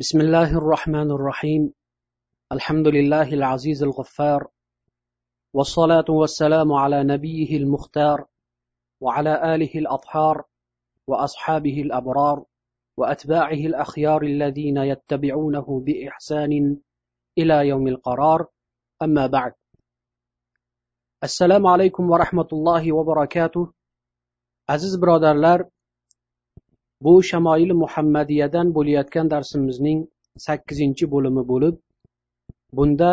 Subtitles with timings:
[0.00, 1.72] بسم الله الرحمن الرحيم
[2.52, 4.48] الحمد لله العزيز الغفار
[5.54, 8.26] والصلاة والسلام على نبيه المختار
[9.00, 10.44] وعلى آله الأطهار
[11.06, 12.44] وأصحابه الأبرار
[12.96, 16.76] وأتباعه الأخيار الذين يتبعونه بإحسان
[17.38, 18.46] إلى يوم القرار
[19.02, 19.52] أما بعد
[21.24, 23.72] السلام عليكم ورحمة الله وبركاته
[24.68, 25.79] عزيز برادرlar
[27.04, 30.00] bu Shamoil muhammadiyadan bo'layotgan darsimizning
[30.46, 31.76] sakkizinchi bo'limi bo'lib
[32.76, 33.12] bunda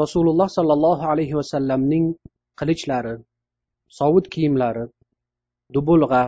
[0.00, 2.06] rasululloh sollallohu alayhi vasallamning
[2.60, 3.14] qilichlari
[3.98, 4.84] sovut kiyimlari
[5.74, 6.24] dubulg'a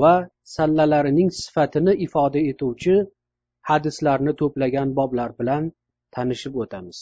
[0.00, 0.14] va
[0.56, 2.96] sallalarining sifatini ifoda etuvchi
[3.70, 5.62] hadislarni to'plagan boblar bilan
[6.14, 6.98] tanishib o'tamiz.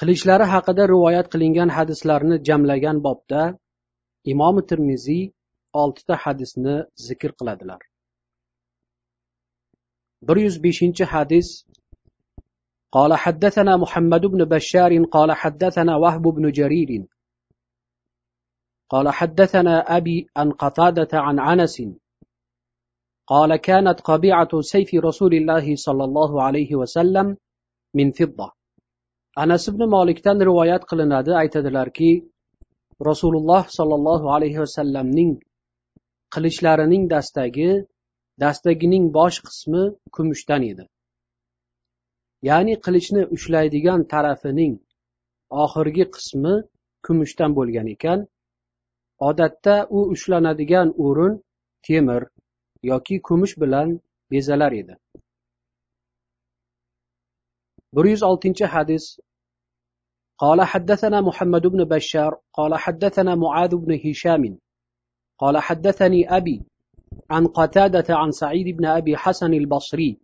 [0.00, 3.42] Qilichlari haqida rivoyat qilingan hadislarni jamlagan bobda
[4.32, 5.22] imom termiziy
[5.82, 6.76] oltita hadisni
[7.06, 7.80] zikr qiladilar.
[10.26, 11.48] Bir yuz beshinchi hadis
[12.96, 16.90] قال حدثنا محمد بن بشار قال حدثنا وهب بن جرير
[18.88, 21.82] قال حدثنا أبي عن قتادة عن عنس
[23.26, 27.36] قال كانت قبيعة سيف رسول الله صلى الله عليه وسلم
[27.94, 28.52] من فضة
[29.38, 32.24] أنس بن مالكتان روايات قلنادي aytadilarki
[33.00, 35.40] rasululloh sollallohu alayhi vasallamning
[36.35, 37.71] qilichlarining dastagi
[38.43, 39.83] dastagining bosh qismi
[40.15, 40.83] kumushdan edi
[42.49, 44.73] ya'ni qilichni ushlaydigan tarafining
[45.63, 46.53] oxirgi qismi
[47.05, 48.19] kumushdan bo'lgan ekan
[49.29, 51.33] odatda u ushlanadigan o'rin
[51.87, 52.21] temir
[52.91, 53.89] yoki kumush bilan
[54.31, 54.93] bezalar edi
[57.95, 59.05] bir yuz oltinchi hadis
[60.43, 64.43] قال حدثنا محمد بن بشار قال حدثنا معاذ بن هشام
[65.37, 66.63] قال حدثني أبي
[67.29, 70.19] عن قتادة عن سعيد بن أبي حسن البصري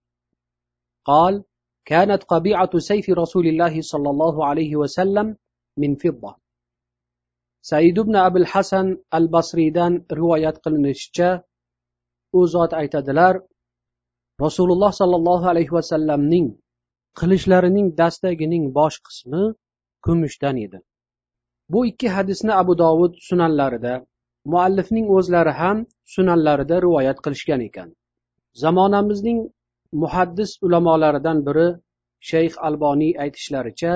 [1.05, 1.43] قال
[1.85, 5.37] كانت قبيعة سيف رسول الله صلى الله عليه وسلم
[5.77, 6.35] من فضة
[7.61, 11.45] سعيد بن أبي الحسن البصري دان رواية قلنشجة
[12.35, 13.41] أوزات aytadilar
[14.41, 16.47] rasululloh sollallohu alayhi vasallamning
[17.19, 19.43] qilichlarining dastagining bosh qismi
[20.05, 20.79] kumushdan edi
[21.71, 23.93] bu ikki hadisni abu dovud sunanlarida
[24.53, 25.77] muallifning o'zlari ham
[26.13, 27.89] sunanlarida rivoyat qilishgan ekan
[28.63, 29.39] zamonamizning
[30.03, 31.67] muhaddis ulamolaridan biri
[32.29, 33.93] shayx alboniy aytishlaricha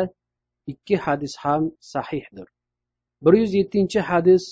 [0.73, 1.63] ikki hadis ham
[1.93, 2.47] sahihdir
[3.23, 4.45] bir yuz yettinchi hadis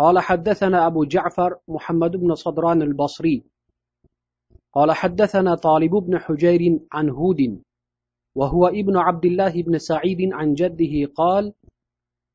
[0.00, 3.44] قال حدثنا أبو جعفر محمد بن صدران البصري
[4.72, 6.62] قال حدثنا طالب بن حجير
[6.92, 7.40] عن هود
[8.34, 11.52] وهو ابن عبد الله بن سعيد عن جده قال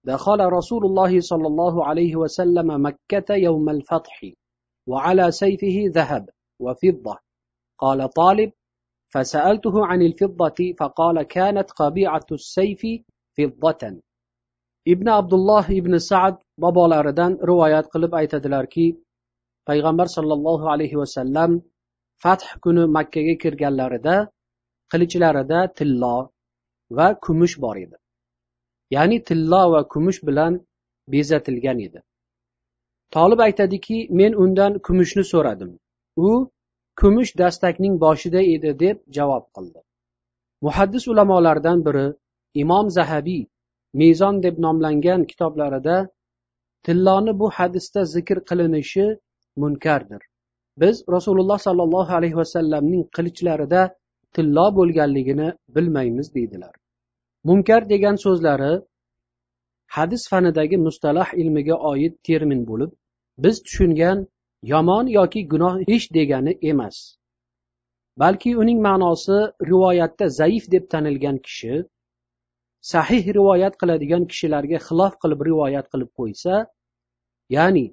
[0.04, 4.26] دخل رسول الله صلى الله عليه وسلم مكة يوم الفتح
[4.88, 7.16] وعلى سيفه ذهب وفضة
[7.78, 8.52] قال طالب
[9.14, 12.82] فسألته عن الفضة فقال كانت قبيعة السيف
[13.38, 14.02] فضة
[14.88, 18.86] ابن عبد الله ابن سعد bobolaridan rivoyat qilib aytadilarki
[19.70, 21.52] payg'ambar sollallohu alayhi vasallam
[22.24, 24.16] fath kuni makkaga kirganlarida
[24.92, 26.18] qilichlarida tillo
[26.98, 27.98] va kumush bor edi
[28.97, 30.53] ya'ni tillo va kumush bilan
[31.13, 32.01] bezatilgan edi.
[33.15, 35.71] Tolib aytadiki men undan kumushni so'radim.
[36.17, 36.31] U
[37.01, 39.81] kumush dastakning boshida edi deb javob qildi.
[40.67, 42.07] Muhaddis ulamolardan biri
[42.63, 43.43] imom zahabiy
[44.01, 45.97] mezon deb nomlangan kitoblarida
[46.87, 49.07] tilloni bu hadisda zikr qilinishi
[49.63, 50.23] munkardir.
[50.83, 53.83] Biz rasululloh sollallohu alayhi vasallamning qilichlarida
[54.35, 56.75] tillo bo'lganligini bilmaymiz deydilar.
[57.49, 58.73] Munkar degan so'zlari
[59.97, 62.91] hadis fanidagi mustalah ilmiga oid termin bo'lib
[63.45, 64.19] biz tushungan
[64.73, 66.97] yomon yoki gunoh ish degani emas.
[68.23, 69.39] Balki uning ma'nosi
[69.71, 71.75] rivoyatda zaif deb tanilgan kishi
[72.93, 76.55] sahih rivoyat qiladigan kishilarga xilof qilib rivoyat qilib qo'ysa
[77.57, 77.87] ya'ni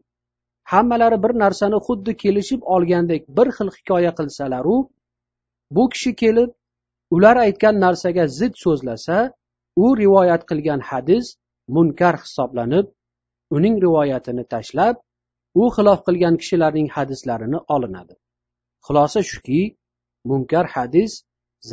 [0.72, 4.78] hammalari bir narsani xuddi kelishib olgandek bir xil hikoya qilsalaru
[5.76, 6.50] bu kishi kelib
[7.15, 9.19] ular aytgan narsaga zid so'zlasa
[9.85, 11.27] u rivoyat qilgan hadis
[11.77, 12.87] munkar hisoblanib
[13.57, 14.97] uning rivoyatini tashlab
[15.63, 18.15] u xilof qilgan kishilarning hadislarini olinadi
[18.87, 19.63] xulosa shuki
[20.31, 21.13] munkar hadis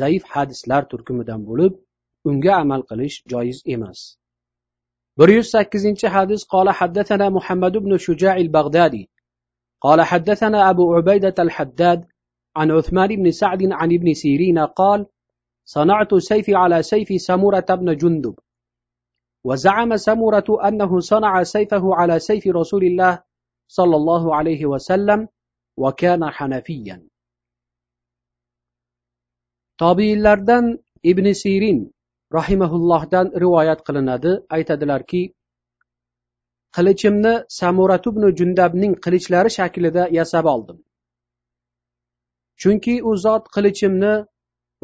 [0.00, 1.72] zaif hadislar turkumidan bo'lib
[2.30, 4.00] unga amal qilish joiz emas
[5.18, 9.04] bir yuz sakkizinchi hadis قال حدثنا محمد بن شجاع البغدادي
[9.80, 12.00] قال حدثنا أبو عبيدة الحداد
[12.56, 15.06] عن عثمان بن سعد عن ابن سيرين قال
[15.64, 18.38] صنعت سيفي على سيف سمرة بن جندب
[19.44, 23.22] وزعم سمرة أنه صنع سيفه على سيف رسول الله
[23.68, 25.28] صلى الله عليه وسلم
[25.76, 27.10] وكان حنفيا
[29.80, 30.64] tobiinlardan
[31.10, 31.78] ibn sirin
[32.38, 35.22] rahimaullohdan rivoyat qilinadi aytadilarki
[36.76, 40.78] qilichimni samurat ibn jundabning qilichlari shaklida yasab oldim
[42.60, 44.12] chunki u zot qilichimni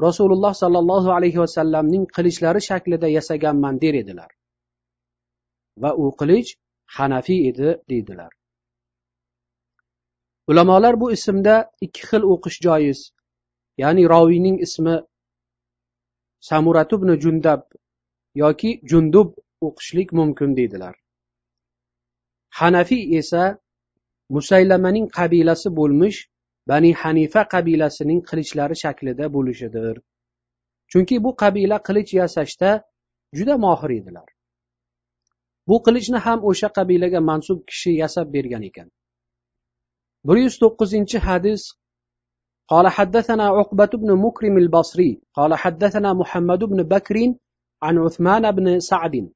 [0.06, 4.32] rasululloh sollallohu alayhi vasallamning qilichlari shaklida yasaganman der edilar.
[5.82, 6.50] Va u qilich
[6.98, 8.32] hanafiy edi deydilar.
[10.48, 11.56] Ulamolar bu ismda
[11.86, 13.00] ikki xil o'qish joiz
[13.82, 14.96] ya'ni roviyning ismi
[16.50, 17.62] samurat ibn jundab
[18.44, 19.30] yoki jundub
[19.68, 20.96] o'qishlik mumkin deydilar.
[22.60, 23.44] Hanafiy esa
[24.36, 26.20] musaylamaning qabilasi bo'lmish
[26.71, 29.97] bani hanifa qabilasining qilichlari shaklida bo'lishidir
[30.93, 32.71] chunki bu qabila qilich yasashda
[33.39, 34.29] juda mohir edilar
[35.69, 38.89] bu qilichni ham o'sha qabilaga mansub kishi yasab bergan ekan
[40.27, 41.63] bir yuz to'qqizinchi hadis
[42.73, 47.17] قال حدثنا عقبة بن مكرم البصري قال حدثنا محمد بن بكر
[47.83, 49.33] عن عثمان بن سعد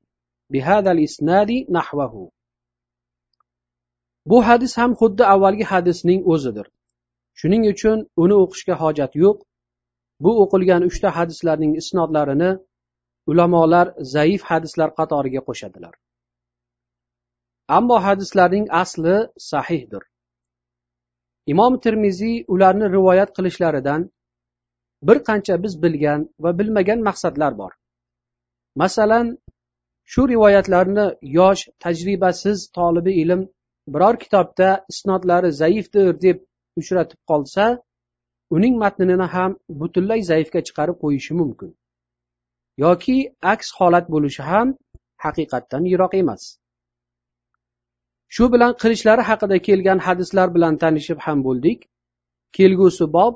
[0.53, 2.31] بهذا الإسناد نحوه
[4.31, 6.67] bu hadis ham xuddi avvalgi hadisning o'zidir
[7.40, 9.38] shuning uchun uni o'qishga hojat yo'q.
[10.24, 12.52] Bu o'qilgan uchta hadislarning isnodlarini
[13.32, 15.94] ulamolar zaif hadislar qatoriga qo'shadilar.
[17.78, 19.16] Ammo hadislarning asli
[19.52, 20.04] sahihdir.
[21.54, 24.02] Imom termiziy ularni rivoyat qilishlaridan
[25.08, 27.72] bir qancha biz bilgan va bilmagan maqsadlar bor.
[28.82, 29.28] Masalan
[30.12, 31.06] shu rivoyatlarni
[31.40, 33.42] yosh tajribasiz tolibi ilm
[33.94, 36.38] biror kitobda isnodlari zaifdir deb
[36.80, 37.66] uchratib qolsa
[38.56, 41.72] uning matnini ham butunlay zaifga chiqarib qo'yishi mumkin.
[42.84, 43.18] Yoki
[43.54, 44.68] aks holat bo'lishi ham
[45.24, 46.44] haqiqatdan yiroq emas.
[48.36, 51.80] Shu bilan qilichlari haqida kelgan hadislar bilan tanishib ham bo'ldik.
[52.58, 53.34] Kelgusi bob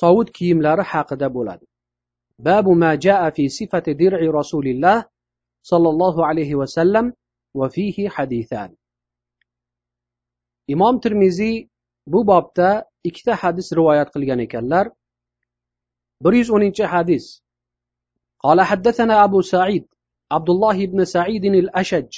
[0.00, 1.66] sovut kiyimlari haqida bo'ladi.
[2.46, 4.98] Babu ma jaa fi sifati dir'i rasulilloh
[5.70, 7.06] sollallohu alayhi vasallam
[7.58, 8.70] va fihi hadithan.
[10.74, 11.56] Imom termiziy
[12.06, 14.86] bu bobda ikkita hadis rivoyat qilgan ekanlar.
[16.24, 17.26] bir yuz o'ninchi hadis.
[18.44, 19.84] قال حدثنا أبو سعيد
[20.32, 22.12] عبد الله بن سعيد الأشج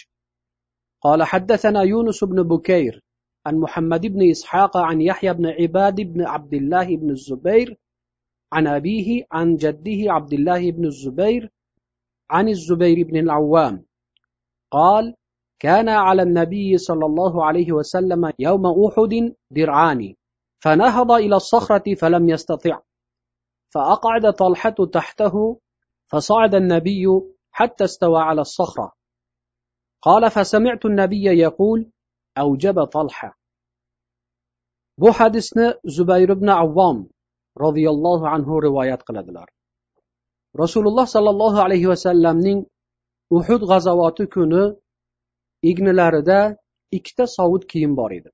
[1.01, 3.03] قال حدثنا يونس بن بكير
[3.47, 7.77] عن محمد بن إسحاق عن يحيى بن عباد بن عبد الله بن الزبير
[8.53, 11.51] عن أبيه عن جده عبد الله بن الزبير
[12.31, 13.85] عن الزبير بن العوام
[14.71, 15.15] قال
[15.59, 20.15] كان على النبي صلى الله عليه وسلم يوم أحد درعان
[20.65, 22.81] فنهض إلى الصخرة فلم يستطع.
[23.75, 25.61] فأقعد طلحة تحته
[26.07, 27.07] فصعد النبي
[27.51, 28.93] حتى استوى على الصخرة.
[30.03, 31.91] قال فسمعت النبي يقول
[32.39, 33.39] أوجب طلحة
[34.99, 37.07] bu hadisni zubayr ibn avvom
[37.65, 39.49] roziyallohu anhu rivoyat qiladilar
[40.63, 42.59] rasululloh sollallohu alayhi vasallamning
[43.39, 44.65] uhud g'azovoti kuni
[45.63, 46.57] egnilarida
[46.93, 48.31] ikkita sovut kiyim bor edi.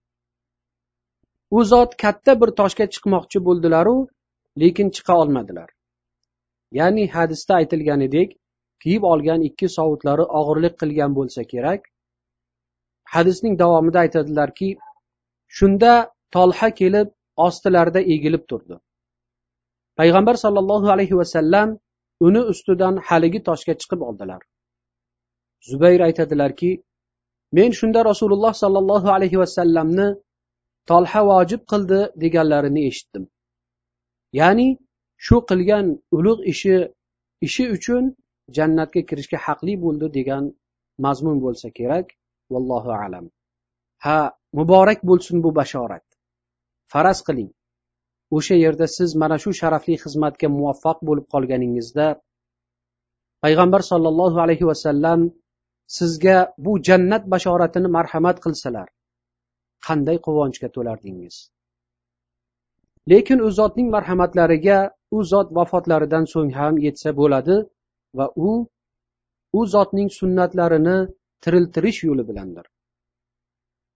[1.51, 3.97] U zot katta bir toshga chiqmoqchi bo'ldilaru
[4.63, 5.69] lekin chiqa olmadilar.
[6.79, 8.37] Ya'ni hadisda aytilganidek
[8.83, 11.83] kiyib olgan ikki sovutlari og'irlik qilgan bo'lsa kerak.
[13.15, 14.69] Hadisning davomida aytadilarki
[15.59, 15.93] shunda
[16.37, 17.09] tolha kelib
[17.47, 18.77] ostilarida egilib turdi.
[19.99, 21.79] Payg'ambar sollallohu alayhi vasallam
[22.27, 24.43] uni ustidan haligi toshga chiqib oldilar.
[25.71, 26.71] Zubayr aytadilarki
[27.57, 30.09] men shunda rasululloh sollallohu alayhi vasallamni
[30.91, 33.25] tolha vojib qildi deganlarini eshitdim.
[34.41, 34.69] Ya'ni
[35.27, 36.75] shu qilgan ulug' ishi
[37.47, 38.05] ishi uchun
[38.57, 40.45] jannatga kirishga haqli bo'ldi degan
[41.05, 42.07] mazmun bo'lsa kerak
[42.53, 43.25] vallohu alam.
[44.05, 44.19] Ha
[44.59, 46.07] muborak bo'lsin bu bashorat.
[46.93, 47.51] Faraz qiling.
[48.37, 52.07] O'sha yerda siz mana shu sharafli xizmatga muvaffaq bo'lib qolganingizda
[53.45, 55.21] payg'ambar sollallohu alayhi vasallam
[55.87, 58.89] sizga bu jannat bashoratini marhamat qilsalar
[59.87, 61.37] qanday quvonchga to'lardingiz?
[63.11, 64.79] Lekin u zotning marhamatlariga
[65.17, 67.57] u zot vafotlaridan so'ng ham yetsa bo'ladi
[68.19, 68.51] va u
[69.59, 70.97] u zotning sunnatlarini
[71.43, 72.67] tiriltirish yo'li bilandir.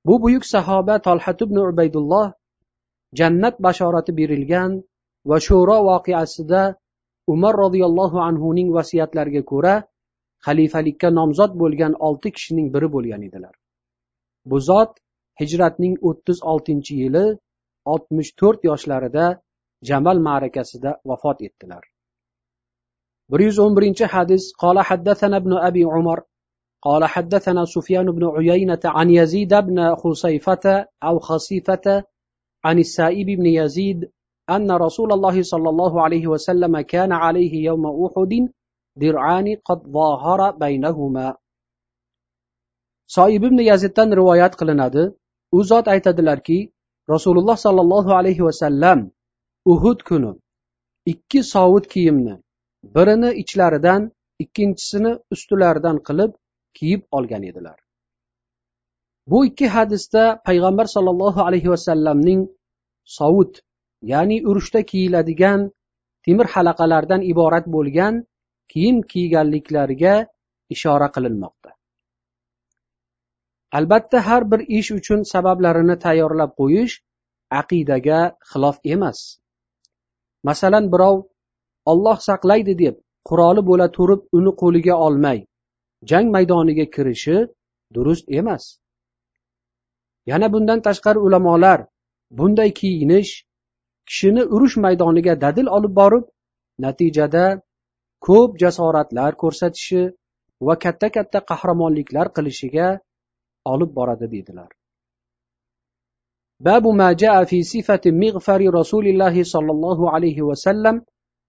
[0.07, 2.27] Bu buyuk sahoba tolhat ibn ubaydulloh
[3.19, 4.71] jannat bashorati berilgan
[5.31, 6.63] va sho'ro voqeasida
[7.35, 9.75] umar roziyallohu anhuning vasiyatlariga ko'ra
[10.46, 13.56] xalifalikka nomzod bo'lgan olti kishining biri bo'lgan edilar
[14.50, 14.92] bu zot
[15.42, 17.26] hijratning o'ttiz oltinchi yili
[17.94, 19.26] oltmish to'rt yoshlarida
[19.90, 21.84] jamal ma'rakasida vafot etdilar
[23.32, 26.20] bir yuz o'n birinchi hadis qola حدثنا ابن أبي عمر
[26.86, 30.66] قال حدثنا سفيان بن عيينة عن يزيد بن خصيفة
[31.04, 32.04] أو خصيفة
[32.64, 34.12] عن السائب بن يزيد
[34.50, 38.34] أن رسول الله صلى الله عليه وسلم كان عليه يوم أحد
[39.03, 41.29] dir'ani qad zahara baynahuma.
[43.17, 45.05] Sa'ib ibn yaziddan rivoyat qilinadi.
[45.57, 46.59] U zot aytadilarki
[47.15, 48.99] rasululloh sallallohu alayhi va sallam
[49.73, 50.33] uhud kuni
[51.13, 52.35] ikki sovut kiyimni
[52.95, 54.03] birini ichlaridan
[54.43, 56.33] ikkinchisini ustilaridan qilib
[56.77, 57.79] kiyib olgan edilar.
[59.31, 62.41] Bu ikki hadisda payg'ambar sollallohu alayhi vasallamning
[63.19, 63.53] sovut
[64.13, 65.61] ya'ni urushda kiyiladigan
[66.25, 68.15] temir halaqalardan iborat bo'lgan
[68.73, 70.15] kiyim kiyganliklariga
[70.75, 71.71] ishora qilinmoqda.
[73.79, 76.95] Albatta har bir ish uchun sabablarini tayyorlab qo'yish
[77.61, 78.21] aqidaga
[78.51, 79.19] xilof emas.
[80.49, 81.17] Masalan birov
[81.91, 82.97] olloh saqlaydi deb
[83.29, 85.39] quroli bo'la turib uni qo'liga olmay
[86.11, 87.37] jang maydoniga kirishi
[87.95, 88.65] durust emas.
[90.31, 91.81] Yana bundan tashqari ulamolar
[92.39, 93.31] bunday kiyinish
[94.09, 96.25] kishini urush maydoniga dadil olib borib
[96.85, 97.45] natijada
[98.26, 100.04] ko'p jasoratlar ko'rsatishi
[100.68, 102.88] va katta katta qahramonliklar qilishiga
[103.74, 104.72] olib boradi deydilar
[106.64, 110.96] باب ما جاء في صفة مغفر رسول الله صلى الله عليه وسلم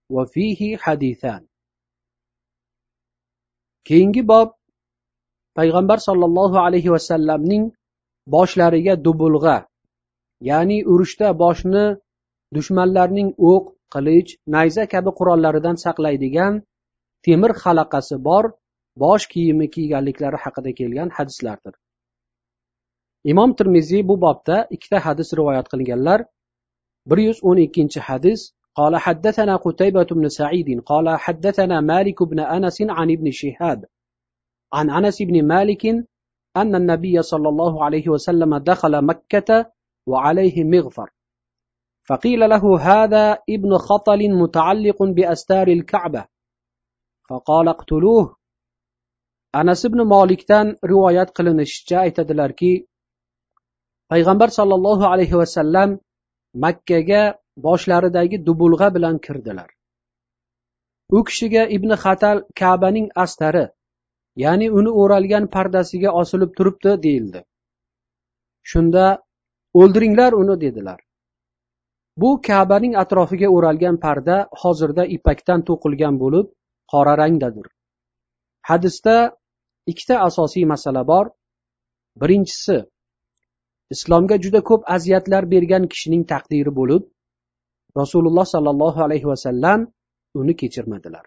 [0.09, 1.41] وفيه حديثان
[3.85, 4.57] keyingi bob
[5.55, 7.63] payg'ambar sollallohu alayhi vasallamning
[8.35, 9.57] boshlariga dubulg'a
[10.49, 11.85] ya'ni urushda boshni
[12.55, 13.63] dushmanlarning o'q
[13.93, 16.53] qilich nayza kabi qurollaridan saqlaydigan
[17.25, 18.43] temir halaqasi bor
[19.03, 21.73] bosh kiyimi kiyganliklari haqida kelgan hadislardir
[23.31, 26.19] imom termiziy bu bobda ikkita hadis rivoyat qilganlar
[27.09, 28.41] bir yuz o'n ikkinchi hadis
[28.79, 33.85] قال حدثنا قتيبة بن سعيد قال حدثنا مالك بن أنس عن ابن شهاب
[34.73, 35.85] عن أنس بن مالك
[36.57, 39.71] أن النبي صلى الله عليه وسلم دخل مكة
[40.07, 41.09] وعليه مغفر
[42.09, 46.25] فقيل له هذا ابن خطل متعلق بأستار الكعبة
[47.29, 48.35] فقال اقتلوه
[49.59, 52.71] anas ibn molikdan rivoyat qilinishicha aytadilarki
[54.11, 55.89] payg'ambar sollallohu alayhi vasallam
[56.63, 57.21] makkaga
[57.65, 59.69] boshlaridagi dubulg'a bilan kirdilar
[61.17, 63.65] u kishiga ibn hatal kabaning astari
[64.43, 67.41] ya'ni uni o'ralgan pardasiga osilib turibdi deyildi
[68.71, 69.05] shunda
[69.81, 70.99] o'ldiringlar uni dedilar
[72.16, 76.46] bu kabaning atrofiga o'ralgan parda hozirda ipakdan to'qilgan bo'lib
[76.92, 77.66] qora rangdadir.
[78.68, 79.16] Hadisda
[79.86, 81.26] ikkita asosiy masala bor.
[82.20, 82.76] Birinchisi
[83.94, 87.02] islomga juda ko'p aziyatlar bergan kishining taqdiri bo'lib
[88.00, 89.80] rasululloh sollallohu alayhi vasallam
[90.34, 91.24] uni kechirmadilar.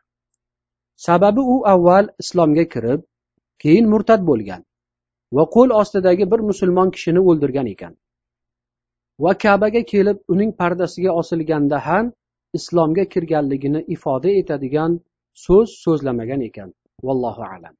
[0.96, 3.02] Sababi u avval islomga kirib
[3.63, 4.62] keyin murtad bo'lgan
[5.36, 7.94] va qo'l ostidagi bir musulmon kishini o'ldirgan ekan.
[9.20, 12.12] Va kabaga kelib uning pardasiga osilganda ham
[12.58, 14.91] islomga kirganligini ifoda etadigan
[15.46, 16.70] so'z so'zlamagan ekan.
[17.08, 17.74] Vallohu alam.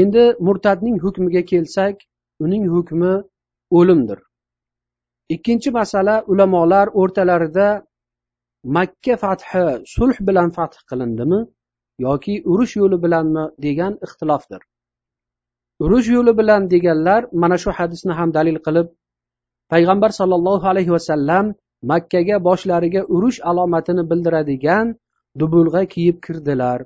[0.00, 1.96] Endi murtadning hukmiga kelsak
[2.44, 3.14] uning hukmi
[3.78, 4.18] o'limdir.
[5.34, 7.68] Ikkinchi masala ulamolar o'rtalarida
[8.76, 9.64] makka fathi
[9.94, 11.40] sulh bilan fath qilindimi
[12.06, 14.60] yoki urush yo'li bilanmi degan ixtilofdir.
[15.84, 18.88] Urush yo'li bilan deganlar mana shu hadisni ham dalil qilib
[19.73, 21.45] payg'ambar sollallohu alayhi vasallam
[21.91, 24.95] makkaga boshlariga urush alomatini bildiradigan
[25.39, 26.79] dubulg'a kiyib kirdilar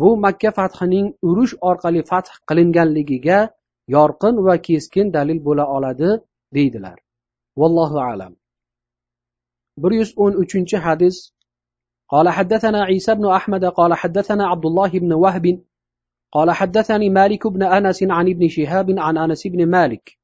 [0.00, 3.38] bu makka fathining urush orqali fath qilinganligiga
[3.96, 6.10] yorqin va keskin dalil bo'la oladi
[6.56, 6.98] deydilar
[7.60, 8.32] vallohu alam
[9.82, 11.16] bir yuz o'n uchinchi hadis
[12.14, 15.46] قال حدثنا عيسى بن أحمد قال حدثنا عبد الله بن وهب
[16.32, 20.18] قال حدثني مالك بن أنس عن ابن شهاب عن أنس بن مالك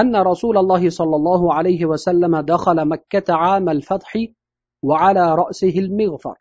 [0.00, 4.16] أن رسول الله صلى الله عليه وسلم دخل مكة عام الفتح
[4.82, 6.34] وعلى رأسه المغفر.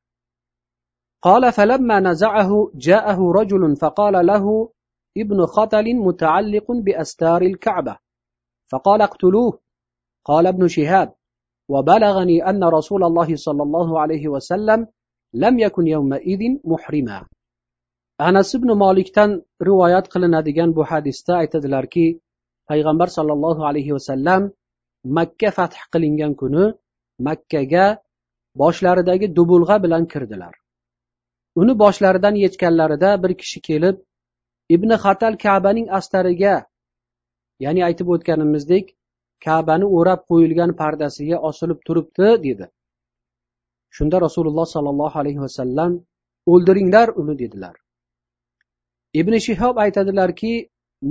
[1.22, 4.70] قال فلما نزعه جاءه رجل فقال له
[5.18, 7.98] ابن خطل متعلق بأستار الكعبة
[8.72, 9.60] فقال اقتلوه
[10.26, 11.14] قال ابن شهاب
[11.70, 14.88] وبلغني أن رسول الله صلى الله عليه وسلم
[15.34, 17.26] لم يكن يومئذ محرما
[18.20, 22.20] anas ibn molikdan rivoyat qilinadigan bu hadisda aytadilarki
[22.70, 24.42] payg'ambar sollallohu alayhi vasallam
[25.18, 26.66] makka fath qilingan kuni
[27.28, 27.86] makkaga
[28.62, 30.54] boshlaridagi dubulg'a bilan kirdilar.
[31.62, 33.96] Uni boshlaridan yechganlarida bir kishi kelib
[34.76, 36.56] ibn xatal kabaning astariga
[37.64, 38.86] ya'ni aytib o'tganimizdek
[39.46, 42.66] kabani o'rab qo'yilgan pardasiga osilib turibdi dedi.
[43.96, 45.92] Shunda rasululloh sollallohu alayhi vasallam
[46.52, 47.76] o'ldiringlar uni dedilar.
[49.20, 50.54] Ibn shihob aytadilarki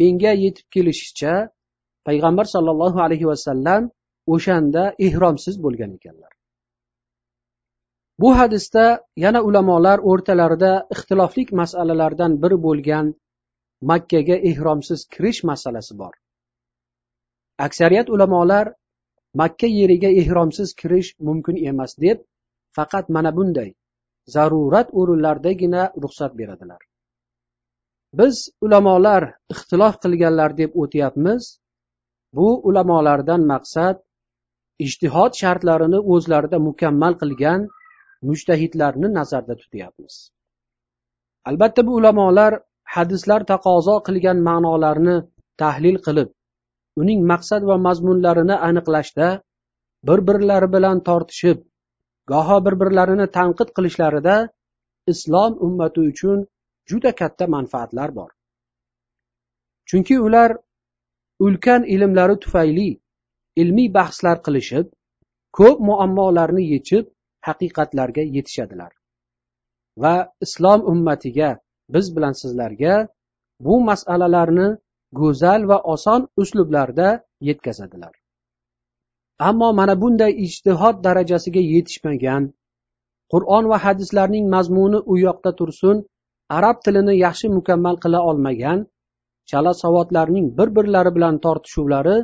[0.01, 1.35] menga yetib kelishicha
[2.07, 3.83] payg'ambar sollallohu alayhi vasallam
[4.35, 6.33] o'shanda ehromsiz bo'lgan ekanlar.
[8.23, 8.85] Bu hadisda
[9.25, 13.07] yana ulamolar o'rtalarida ixtiloflik masalalardan biri bo'lgan
[13.91, 16.15] makkaga ehromsiz kirish masalasi bor.
[17.67, 18.67] Aksariyat ulamolar
[19.41, 22.19] makka yeriga ehromsiz kirish mumkin emas deb
[22.77, 23.71] faqat mana bunday
[24.35, 26.81] zarurat o'rinlardagina ruxsat beradilar.
[28.21, 29.23] Biz ulamolar
[29.54, 31.42] ixtilof qilganlar deb o'tyapmiz.
[32.37, 33.97] Bu ulamolardan maqsad
[34.87, 37.61] ijtihod shartlarini o'zlarida mukammal qilgan
[38.28, 40.14] mushtahidlarni nazarda tutyapmiz.
[41.49, 42.52] Albatta bu ulamolar
[42.97, 45.16] hadislar taqozo qilgan ma'nolarni
[45.62, 46.31] tahlil qilib
[47.02, 49.28] uning maqsad va mazmunlarini aniqlashda
[50.09, 51.59] bir birlari bilan tortishib
[52.33, 54.37] goho bir birlarini tanqid qilishlarida
[55.12, 56.38] islom ummati uchun
[56.89, 58.31] juda katta manfaatlar bor.
[59.89, 60.51] Chunki ular
[61.45, 62.91] ulkan ilmlari tufayli
[63.62, 64.87] ilmiy bahslar qilishib
[65.59, 67.05] ko'p muammolarni yechib
[67.47, 68.93] haqiqatlarga yetishadilar.
[70.03, 71.51] Va islom ummatiga
[71.95, 72.95] biz bilan sizlarga
[73.67, 74.69] bu masalalarni
[75.21, 77.09] go'zal va oson uslublarda
[77.49, 78.15] yetkazadilar.
[79.49, 82.43] Ammo mana bunday ijtihod darajasiga yetishmagan
[83.33, 85.97] qur'on va hadislarning mazmuni u yoqda tursin
[86.57, 88.79] arab tilini yaxshi mukammal qila olmagan
[89.51, 92.17] chala savodlarning bir birlari bilan tortishuvlari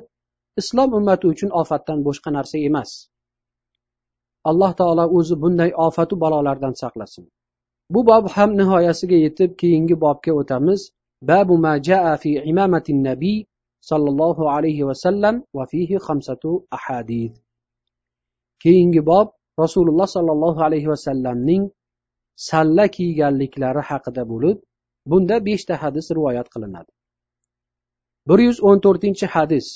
[0.61, 2.91] islom ummati uchun ofatdan boshqa narsa emas.
[4.51, 7.25] Alloh taolo o'zi bunday ofatu balolardan saqlasin.
[7.93, 10.81] Bu bob ham nihoyasiga yetib keyingi bobga o'tamiz.
[11.29, 13.39] Babu ma jaa fi imamati nabiy
[13.91, 17.33] sollallohu alayhi vasallam va fihi xamsatu ahadid
[18.63, 19.29] keyingi bob
[19.63, 21.63] rasululloh sollallohu alayhi vasallamning
[22.48, 24.58] salla kiyganliklari haqida bo'lib
[25.12, 26.92] bunda beshta hadis rivoyat qilinadi
[28.30, 29.68] bir yuz o'n to'rtinchi hadis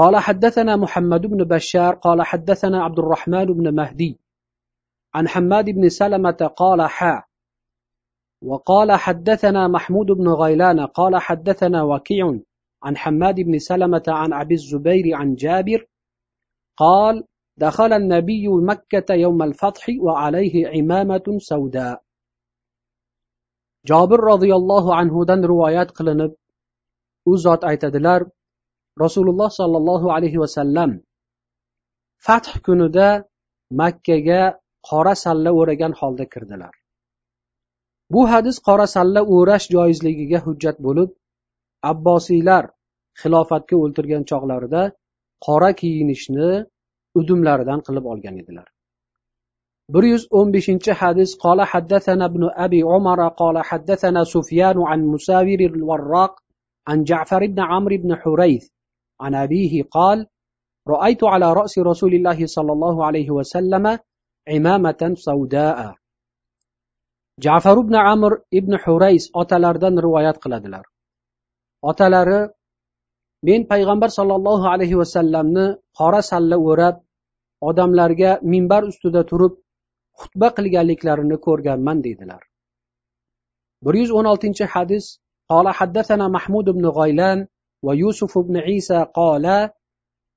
[0.00, 4.12] قال حدثنا محمد بن بشار قال حدثنا عبد الرحمن بن مهدي
[5.14, 7.22] عن حماد بن سلمة قال حا
[8.42, 12.40] وقال حدثنا محمود بن غيلان قال حدثنا وكيع
[12.82, 15.86] عن حماد بن سلمة عن أبي الزبير عن جابر
[16.76, 17.24] قال
[17.58, 22.04] دخل النبي مكة يوم الفتح وعليه عمامة سوداء
[23.90, 26.32] jobir roziyallohu anhudan rivoyat qilinib
[27.30, 28.20] u zot aytadilar
[29.04, 30.90] rasululloh sollallohu alayhi vasallam
[32.26, 33.08] fath kunida
[33.80, 34.42] makkaga
[34.88, 36.74] qora salla o'ragan holda kirdilar
[38.12, 41.10] bu hadis qora salla o'rash joizligiga hujjat bo'lib
[41.92, 42.64] abbosiylar
[43.20, 44.82] xilofatga o'ltirgan chog'larida
[45.46, 46.50] qora kiyinishni
[47.20, 48.68] udumlaridan qilib olgan edilar
[49.94, 55.60] bir yuz o'n beshinchi hadis qola haddathana ibn abi umar qola haddathana sufyan an musavir
[55.70, 56.34] الوراق
[56.88, 58.64] عن جعفر بن عمرو بن حريث
[59.20, 60.26] عن أبيه قال
[60.88, 63.98] رأيت على رأس رسول الله صلى الله عليه وسلم
[64.48, 65.94] عمامة سوداء
[67.38, 70.84] جعفر بن عمرو ibn حريث otalaridan rivoyat qiladilar
[71.82, 72.48] otalari
[73.48, 75.66] men payg'ambar sollallohu alayhi vasallamni
[75.98, 76.96] qora salla o'rab
[77.68, 79.54] odamlarga minbar ustida turib
[80.20, 82.42] xutba qilganliklarini ko'rganman deydilar
[83.84, 85.06] bir yuz o'n oltinchi hadis
[85.52, 87.46] قال حدثنا محمود بن غيلان
[87.82, 89.70] ويوسف بن عيسى قال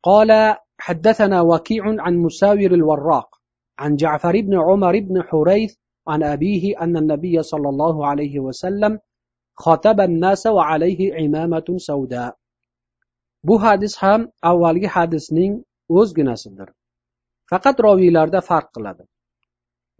[0.03, 0.31] قال
[0.79, 3.29] حدثنا وكيع عن مساور الوراق
[3.79, 5.75] عن جعفر بن عمر بن حريث
[6.07, 8.99] عن أبيه أن النبي صلى الله عليه وسلم
[9.53, 12.37] خاطب الناس وعليه عمامة سوداء
[13.43, 14.21] bu hadis ham
[14.51, 15.53] avvalgi hadisning
[15.99, 16.69] o'zginasidir
[17.51, 19.03] faqat roviylarda farq qiladi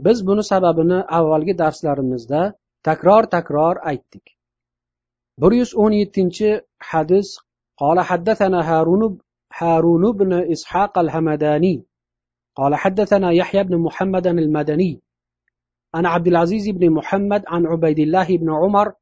[0.05, 2.41] biz buni sababini avvalgi darslarimizda
[2.87, 4.25] takror takror aytdik
[5.41, 6.49] bir yuz o'n yettinchi
[6.91, 7.27] hadis
[7.81, 9.19] قال حدثنا هارون
[9.53, 11.75] هارون بن إسحاق الهمداني
[12.55, 15.01] قال حدثنا يحيى بن محمد المدني
[15.93, 18.93] عن عبد العزيز بن محمد عن عبيد الله بن عمر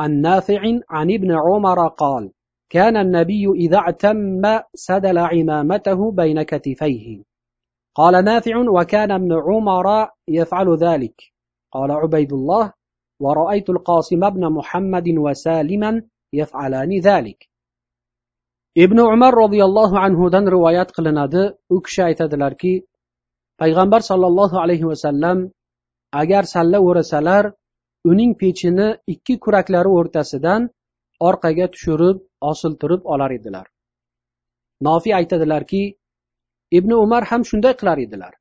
[0.00, 2.30] عن نافع عن ابن عمر قال
[2.70, 4.42] كان النبي إذا اعتم
[4.74, 7.22] سدل عمامته بين كتفيه
[7.94, 11.22] قال نافع وكان ابن عمر يفعل ذلك
[11.72, 12.72] قال عبيد الله
[13.20, 16.02] ورأيت القاسم بن محمد وسالما
[16.32, 17.52] يفعلان ذلك
[18.74, 21.42] ibn umar roziyallohu anhudan rivoyat qilinadi
[21.74, 22.74] u kishi aytadilarki
[23.60, 25.38] payg'ambar sollallohu alayhi vasallam
[26.22, 27.44] agar salla o'rasalar
[28.10, 30.62] uning pechini ikki kuraklari o'rtasidan
[31.28, 32.16] orqaga tushirib
[32.50, 33.66] osiltirib olar edilar
[34.88, 35.82] nofiy aytadilarki
[36.78, 38.34] ibn umar ham shunday qilar edilar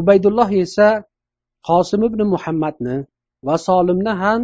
[0.00, 0.88] ubaydulloh esa
[1.68, 2.96] qosim ibn muhammadni
[3.46, 4.40] va solimni ham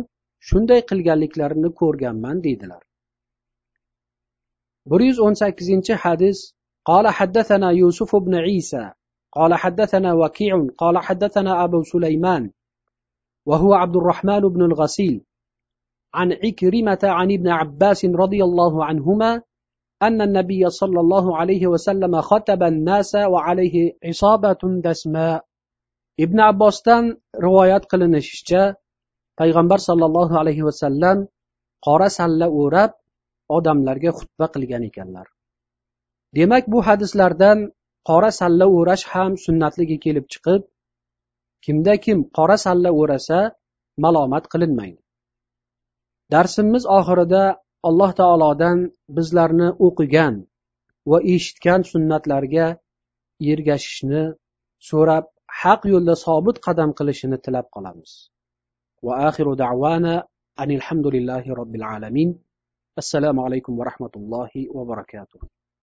[0.48, 2.83] shunday qilganliklarini ko'rganman deydilar
[4.90, 6.38] bir yuz o'n sakkizinchi hadis
[6.85, 8.90] قال حدثنا يوسف بن عيسى
[9.33, 12.51] قال حدثنا وكيع قال حدثنا أبو سليمان
[13.46, 15.25] وهو عبد الرحمن بن الغسيل
[16.14, 19.42] عن عكرمة عن ابن عباس رضي الله عنهما
[20.03, 25.44] أن النبي صلى الله عليه وسلم خطب الناس وعليه عصابة دسماء
[26.20, 27.05] ibn abbosdan
[27.44, 28.62] rivoyat qilinishicha
[29.40, 31.16] payg'ambar sollallohu alayhi vasallam
[31.87, 32.92] qora salla o'rab
[33.57, 35.27] odamlarga xutba qilgan ekanlar
[36.37, 37.59] demak bu hadislardan
[38.11, 40.62] qora salla o'rash ham sunnatligi kelib chiqib
[41.64, 43.38] kimda kim qora salla o'rasa
[44.05, 45.01] malomat qilinmaydi
[46.34, 47.44] darsimiz oxirida
[47.90, 48.78] alloh taolodan
[49.18, 50.36] bizlarni o'qigan
[51.12, 52.68] va eshitgan sunnatlarga
[53.54, 54.24] ergashishni
[54.90, 55.26] so'rab
[55.62, 58.12] haq yo'lda sobit qadam qilishini tilab qolamiz.
[59.06, 60.16] Va axiru da'vana
[60.63, 62.30] anilhamdulillahi robbil alamin.
[63.02, 65.40] Assalomu alaykum va rahmatullohi va barakatuh.